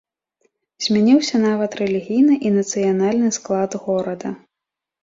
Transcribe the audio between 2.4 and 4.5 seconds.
і нацыянальны склад горада.